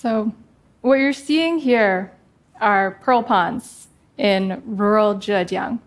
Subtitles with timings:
[0.00, 0.32] So,
[0.80, 2.10] what you're seeing here
[2.58, 5.78] are pearl ponds in rural Zhejiang.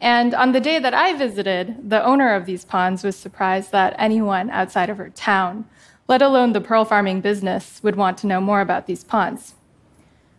[0.00, 3.96] And on the day that I visited, the owner of these ponds was surprised that
[3.98, 5.64] anyone outside of her town,
[6.06, 9.54] let alone the pearl farming business, would want to know more about these ponds.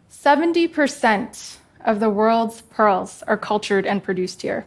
[0.10, 4.66] 70% of the world's pearls are cultured and produced here.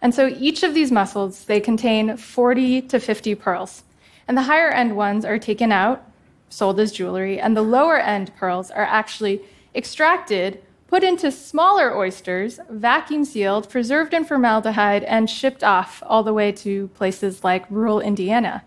[0.00, 3.82] And so each of these mussels, they contain 40 to 50 pearls.
[4.28, 6.08] And the higher end ones are taken out,
[6.54, 9.42] sold as jewelry, and the lower end pearls are actually
[9.74, 16.32] extracted, put into smaller oysters, vacuum sealed, preserved in formaldehyde, and shipped off all the
[16.32, 18.62] way to places like rural Indiana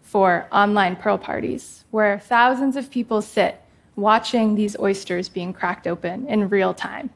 [0.00, 3.60] for online pearl parties, where thousands of people sit
[3.96, 7.10] watching these oysters being cracked open in real time.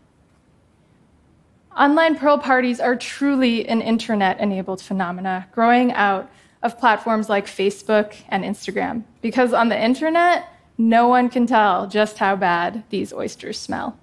[1.77, 6.29] Online pearl parties are truly an internet enabled phenomena growing out
[6.62, 9.05] of platforms like Facebook and Instagram.
[9.20, 13.98] Because on the internet, no one can tell just how bad these oysters smell.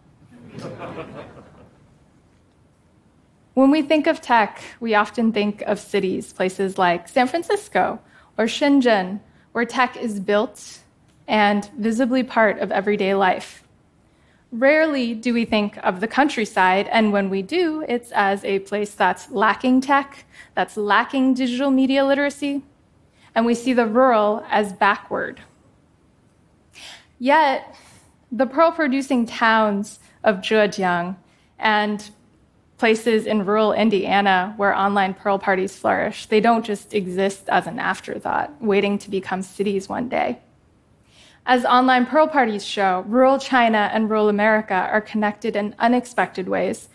[3.54, 8.00] when we think of tech, we often think of cities, places like San Francisco
[8.38, 9.20] or Shenzhen,
[9.52, 10.80] where tech is built
[11.28, 13.63] and visibly part of everyday life.
[14.54, 18.94] Rarely do we think of the countryside, and when we do, it's as a place
[18.94, 22.62] that's lacking tech, that's lacking digital media literacy,
[23.34, 25.42] and we see the rural as backward.
[27.18, 27.76] Yet,
[28.32, 31.16] the pearl producing towns of Zhejiang
[31.58, 32.12] and
[32.78, 37.80] places in rural Indiana where online pearl parties flourish, they don't just exist as an
[37.80, 40.38] afterthought, waiting to become cities one day.
[41.46, 46.88] As online pearl parties show, rural China and rural America are connected in unexpected ways,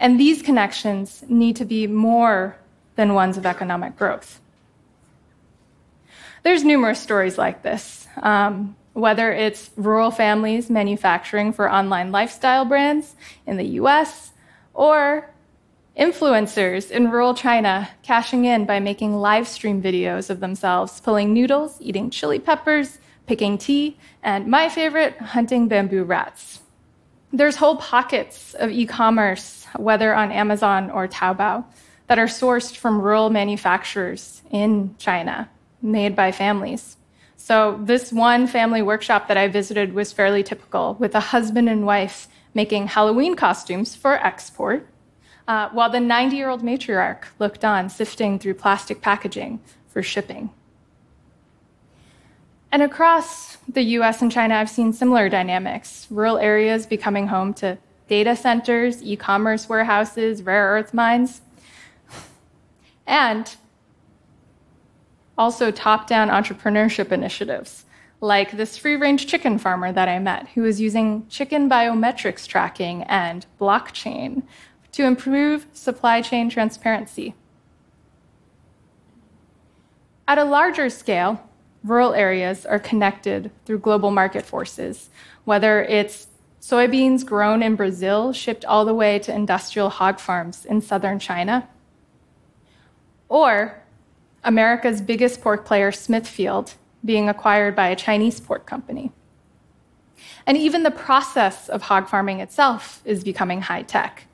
[0.00, 2.56] and these connections need to be more
[2.96, 4.40] than ones of economic growth.
[6.42, 13.14] There's numerous stories like this, um, whether it's rural families manufacturing for online lifestyle brands
[13.46, 14.32] in the US,
[14.74, 15.30] or
[15.96, 21.76] influencers in rural China cashing in by making live stream videos of themselves pulling noodles,
[21.80, 26.60] eating chili peppers, picking tea, and my favorite, hunting bamboo rats.
[27.32, 31.64] There's whole pockets of e commerce, whether on Amazon or Taobao,
[32.08, 35.48] that are sourced from rural manufacturers in China,
[35.80, 36.96] made by families.
[37.36, 41.86] So, this one family workshop that I visited was fairly typical, with a husband and
[41.86, 44.86] wife making Halloween costumes for export,
[45.48, 50.50] uh, while the 90 year old matriarch looked on, sifting through plastic packaging for shipping.
[52.72, 57.76] And across the US and China, I've seen similar dynamics rural areas becoming home to
[58.08, 61.42] data centers, e commerce warehouses, rare earth mines,
[63.06, 63.56] and
[65.36, 67.84] also top down entrepreneurship initiatives,
[68.22, 73.02] like this free range chicken farmer that I met, who was using chicken biometrics tracking
[73.02, 74.42] and blockchain
[74.92, 77.34] to improve supply chain transparency.
[80.26, 81.50] At a larger scale,
[81.84, 85.10] rural areas are connected through global market forces,
[85.44, 86.28] whether it's
[86.60, 91.68] soybeans grown in Brazil shipped all the way to industrial hog farms in southern China,
[93.28, 93.82] or
[94.44, 99.10] America's biggest pork player, Smithfield, being acquired by a Chinese pork company.
[100.46, 104.26] And even the process of hog farming itself is becoming high tech.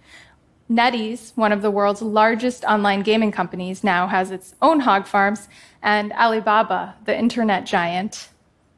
[0.71, 5.49] NetEase, one of the world's largest online gaming companies, now has its own hog farms,
[5.83, 8.29] and Alibaba, the internet giant,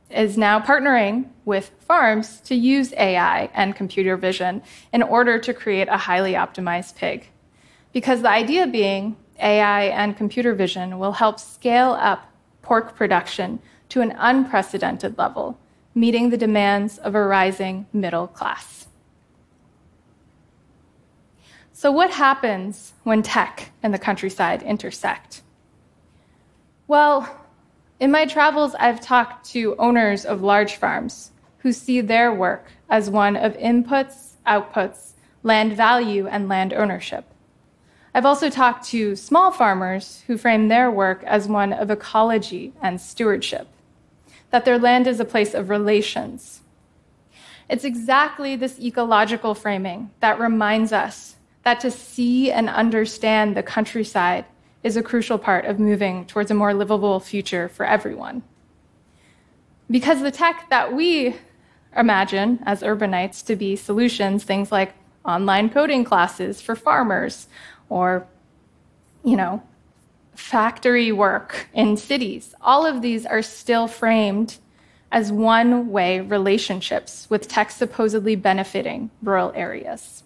[0.08, 4.62] is now partnering with farms to use AI and computer vision
[4.92, 7.28] in order to create a highly optimized pig.
[7.92, 14.00] Because the idea being AI and computer vision will help scale up pork production to
[14.00, 15.58] an unprecedented level,
[15.94, 18.79] meeting the demands of a rising middle class.
[21.80, 25.41] So, what happens when tech and the countryside intersect?
[26.87, 27.46] Well,
[27.99, 33.08] in my travels, I've talked to owners of large farms who see their work as
[33.08, 35.12] one of inputs, outputs,
[35.43, 37.25] land value, and land ownership.
[38.14, 43.00] I've also talked to small farmers who frame their work as one of ecology and
[43.00, 43.69] stewardship,
[44.50, 46.60] that their land is a place of relations.
[47.70, 54.44] It's exactly this ecological framing that reminds us that to see and understand the countryside
[54.82, 58.42] is a crucial part of moving towards a more livable future for everyone.
[59.90, 61.36] Because the tech that we
[61.96, 67.48] imagine as urbanites to be solutions, things like online coding classes for farmers
[67.88, 68.26] or,
[69.24, 69.62] you know,
[70.34, 74.56] factory work in cities, all of these are still framed
[75.12, 80.22] as one way relationships with tech supposedly benefiting rural areas.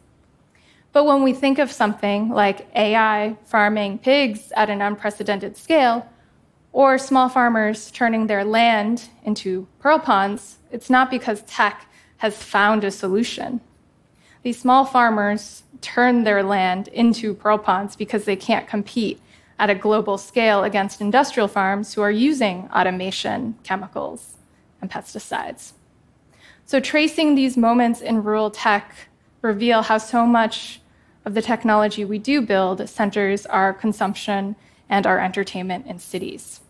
[0.94, 6.08] But when we think of something like AI farming pigs at an unprecedented scale,
[6.73, 11.87] or small farmers turning their land into pearl ponds, it's not because tech
[12.19, 13.61] has found a solution.
[14.44, 19.20] These small farmers turn their land into pearl ponds because they can't compete
[19.58, 24.37] at a global scale against industrial farms who are using automation, chemicals,
[24.81, 25.73] and pesticides.
[26.67, 28.94] So, tracing these moments in rural tech
[29.43, 30.81] reveal how so much
[31.25, 34.56] of the technology we do build centers our consumption
[34.88, 36.61] and our entertainment in cities.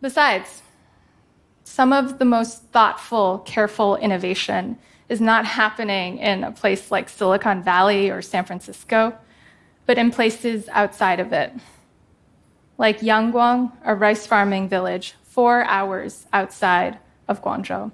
[0.00, 0.62] Besides,
[1.64, 4.78] some of the most thoughtful, careful innovation
[5.08, 9.14] is not happening in a place like Silicon Valley or San Francisco,
[9.84, 11.52] but in places outside of it,
[12.78, 16.98] like Yangguang, a rice farming village four hours outside
[17.28, 17.92] of Guangzhou.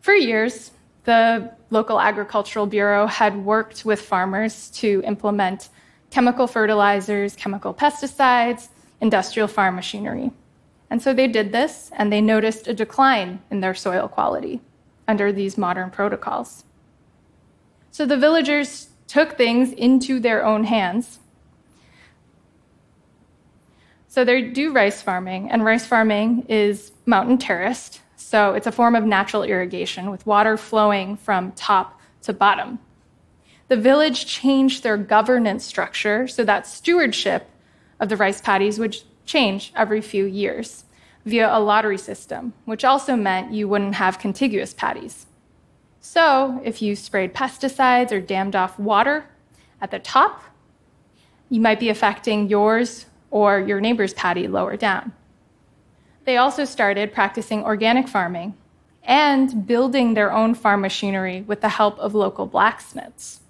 [0.00, 0.70] For years,
[1.06, 5.70] the local agricultural bureau had worked with farmers to implement
[6.10, 8.68] chemical fertilizers, chemical pesticides,
[9.00, 10.30] industrial farm machinery.
[10.90, 14.60] And so they did this, and they noticed a decline in their soil quality
[15.08, 16.64] under these modern protocols.
[17.90, 21.20] So the villagers took things into their own hands
[24.16, 28.00] so they do rice farming, and rice farming is mountain terraced.
[28.16, 32.78] So it's a form of natural irrigation with water flowing from top to bottom.
[33.68, 37.48] The village changed their governance structure so that stewardship
[38.00, 40.84] of the rice paddies would change every few years
[41.24, 45.26] via a lottery system, which also meant you wouldn't have contiguous paddies.
[46.00, 49.26] So if you sprayed pesticides or dammed off water
[49.80, 50.42] at the top,
[51.50, 55.12] you might be affecting yours or your neighbor's paddy lower down.
[56.26, 58.54] They also started practicing organic farming
[59.04, 63.40] and building their own farm machinery with the help of local blacksmiths.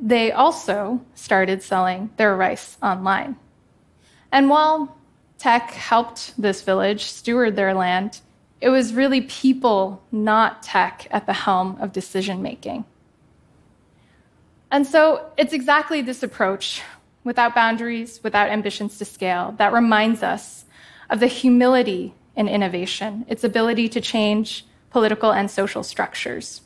[0.00, 3.36] They also started selling their rice online.
[4.32, 4.98] And while
[5.38, 8.20] tech helped this village steward their land,
[8.60, 12.84] it was really people, not tech, at the helm of decision making.
[14.72, 16.82] And so it's exactly this approach
[17.22, 20.65] without boundaries, without ambitions to scale, that reminds us
[21.10, 26.62] of the humility in innovation, its ability to change political and social structures.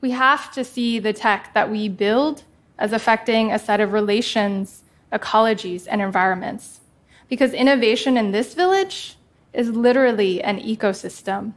[0.00, 2.44] We have to see the tech that we build
[2.78, 4.82] as affecting a set of relations,
[5.12, 6.80] ecologies, and environments.
[7.28, 9.16] Because innovation in this village
[9.52, 11.54] is literally an ecosystem,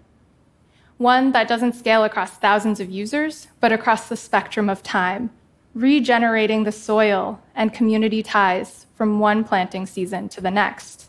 [0.98, 5.30] one that doesn't scale across thousands of users, but across the spectrum of time
[5.74, 11.09] regenerating the soil and community ties from one planting season to the next.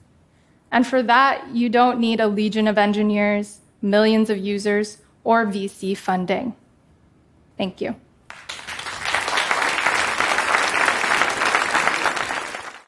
[0.72, 5.96] And for that, you don't need a legion of engineers, millions of users, or VC
[5.96, 6.55] funding.
[7.58, 7.96] Thank you.